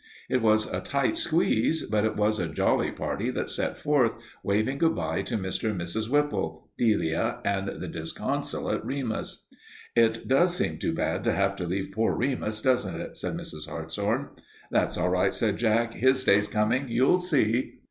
It 0.31 0.41
was 0.41 0.65
a 0.65 0.79
tight 0.81 1.15
squeeze, 1.15 1.83
but 1.85 2.05
it 2.05 2.15
was 2.15 2.39
a 2.39 2.47
jolly 2.47 2.89
party 2.89 3.29
that 3.29 3.49
set 3.51 3.77
forth, 3.77 4.15
waving 4.41 4.79
good 4.79 4.95
by 4.95 5.21
to 5.21 5.37
Mr. 5.37 5.69
and 5.69 5.79
Mrs. 5.79 6.09
Whipple, 6.09 6.71
Delia, 6.75 7.37
and 7.45 7.67
the 7.67 7.87
disconsolate 7.87 8.83
Remus. 8.83 9.45
"It 9.95 10.27
does 10.27 10.57
seem 10.57 10.79
too 10.79 10.95
bad 10.95 11.23
to 11.25 11.33
have 11.33 11.55
to 11.57 11.67
leave 11.67 11.91
poor 11.93 12.15
Remus, 12.15 12.63
doesn't 12.63 12.99
it?" 12.99 13.15
said 13.15 13.35
Mrs. 13.35 13.69
Hartshorn. 13.69 14.29
"That's 14.71 14.97
all 14.97 15.09
right," 15.09 15.35
said 15.35 15.57
Jack. 15.57 15.93
"His 15.93 16.23
day's 16.23 16.47
coming. 16.47 16.89
You'll 16.89 17.19
see." 17.19 17.75